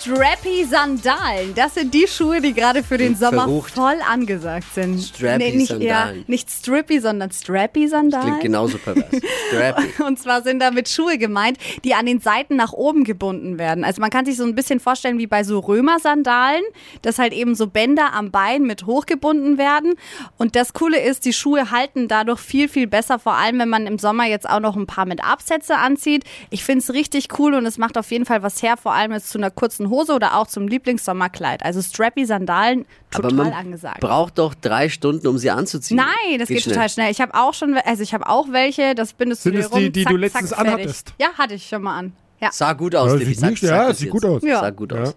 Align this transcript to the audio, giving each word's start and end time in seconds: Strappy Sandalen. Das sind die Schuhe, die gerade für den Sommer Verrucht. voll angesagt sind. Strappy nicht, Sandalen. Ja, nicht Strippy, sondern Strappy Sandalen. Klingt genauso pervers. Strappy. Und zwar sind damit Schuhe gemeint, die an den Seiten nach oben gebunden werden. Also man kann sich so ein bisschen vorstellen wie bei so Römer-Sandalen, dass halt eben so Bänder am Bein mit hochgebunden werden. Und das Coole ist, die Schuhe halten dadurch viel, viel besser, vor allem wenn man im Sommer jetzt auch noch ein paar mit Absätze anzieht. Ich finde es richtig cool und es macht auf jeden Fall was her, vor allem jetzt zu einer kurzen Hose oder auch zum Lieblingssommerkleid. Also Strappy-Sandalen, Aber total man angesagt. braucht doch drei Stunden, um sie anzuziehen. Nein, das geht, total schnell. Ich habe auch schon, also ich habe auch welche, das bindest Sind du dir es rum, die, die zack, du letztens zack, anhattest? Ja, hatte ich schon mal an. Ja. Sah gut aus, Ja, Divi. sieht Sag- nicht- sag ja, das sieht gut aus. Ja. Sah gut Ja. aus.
Strappy 0.00 0.64
Sandalen. 0.64 1.54
Das 1.56 1.74
sind 1.74 1.92
die 1.92 2.06
Schuhe, 2.06 2.40
die 2.40 2.54
gerade 2.54 2.84
für 2.84 2.98
den 2.98 3.16
Sommer 3.16 3.44
Verrucht. 3.44 3.74
voll 3.74 3.96
angesagt 4.08 4.72
sind. 4.72 5.02
Strappy 5.02 5.56
nicht, 5.56 5.68
Sandalen. 5.68 6.18
Ja, 6.18 6.24
nicht 6.28 6.50
Strippy, 6.50 7.00
sondern 7.00 7.32
Strappy 7.32 7.88
Sandalen. 7.88 8.26
Klingt 8.26 8.40
genauso 8.42 8.78
pervers. 8.78 9.06
Strappy. 9.48 10.02
Und 10.06 10.18
zwar 10.18 10.42
sind 10.42 10.60
damit 10.60 10.88
Schuhe 10.88 11.18
gemeint, 11.18 11.58
die 11.82 11.94
an 11.94 12.06
den 12.06 12.20
Seiten 12.20 12.54
nach 12.54 12.72
oben 12.72 13.02
gebunden 13.02 13.58
werden. 13.58 13.82
Also 13.82 14.00
man 14.00 14.10
kann 14.10 14.24
sich 14.24 14.36
so 14.36 14.44
ein 14.44 14.54
bisschen 14.54 14.78
vorstellen 14.78 15.18
wie 15.18 15.26
bei 15.26 15.42
so 15.42 15.58
Römer-Sandalen, 15.58 16.62
dass 17.02 17.18
halt 17.18 17.32
eben 17.32 17.56
so 17.56 17.66
Bänder 17.66 18.12
am 18.14 18.30
Bein 18.30 18.62
mit 18.62 18.86
hochgebunden 18.86 19.58
werden. 19.58 19.94
Und 20.36 20.54
das 20.54 20.74
Coole 20.74 21.00
ist, 21.00 21.24
die 21.24 21.32
Schuhe 21.32 21.72
halten 21.72 22.06
dadurch 22.06 22.38
viel, 22.40 22.68
viel 22.68 22.86
besser, 22.86 23.18
vor 23.18 23.34
allem 23.34 23.58
wenn 23.58 23.68
man 23.68 23.86
im 23.88 23.98
Sommer 23.98 24.26
jetzt 24.26 24.48
auch 24.48 24.60
noch 24.60 24.76
ein 24.76 24.86
paar 24.86 25.06
mit 25.06 25.24
Absätze 25.24 25.76
anzieht. 25.76 26.22
Ich 26.50 26.64
finde 26.64 26.84
es 26.84 26.94
richtig 26.94 27.28
cool 27.38 27.54
und 27.54 27.66
es 27.66 27.78
macht 27.78 27.98
auf 27.98 28.10
jeden 28.12 28.26
Fall 28.26 28.44
was 28.44 28.62
her, 28.62 28.76
vor 28.76 28.92
allem 28.92 29.10
jetzt 29.12 29.30
zu 29.30 29.38
einer 29.38 29.50
kurzen 29.50 29.88
Hose 29.88 29.97
oder 30.08 30.36
auch 30.36 30.46
zum 30.46 30.68
Lieblingssommerkleid. 30.68 31.64
Also 31.64 31.82
Strappy-Sandalen, 31.82 32.86
Aber 33.14 33.28
total 33.28 33.44
man 33.46 33.52
angesagt. 33.52 34.00
braucht 34.00 34.38
doch 34.38 34.54
drei 34.54 34.88
Stunden, 34.88 35.26
um 35.26 35.36
sie 35.38 35.50
anzuziehen. 35.50 35.96
Nein, 35.96 36.38
das 36.38 36.48
geht, 36.48 36.64
total 36.64 36.88
schnell. 36.88 37.10
Ich 37.10 37.20
habe 37.20 37.34
auch 37.34 37.54
schon, 37.54 37.76
also 37.84 38.02
ich 38.02 38.14
habe 38.14 38.28
auch 38.28 38.46
welche, 38.52 38.94
das 38.94 39.12
bindest 39.12 39.42
Sind 39.42 39.54
du 39.54 39.58
dir 39.60 39.66
es 39.66 39.72
rum, 39.72 39.80
die, 39.80 39.90
die 39.92 40.04
zack, 40.04 40.10
du 40.12 40.16
letztens 40.16 40.50
zack, 40.50 40.58
anhattest? 40.60 41.12
Ja, 41.20 41.28
hatte 41.36 41.54
ich 41.54 41.66
schon 41.68 41.82
mal 41.82 41.98
an. 41.98 42.12
Ja. 42.40 42.50
Sah 42.52 42.72
gut 42.72 42.94
aus, 42.94 43.10
Ja, 43.12 43.16
Divi. 43.18 43.30
sieht 43.34 43.40
Sag- 43.40 43.50
nicht- 43.50 43.60
sag 43.62 43.68
ja, 43.70 43.88
das 43.88 43.98
sieht 43.98 44.10
gut 44.10 44.24
aus. 44.24 44.42
Ja. 44.44 44.60
Sah 44.60 44.70
gut 44.70 44.92
Ja. 44.92 45.02
aus. 45.02 45.14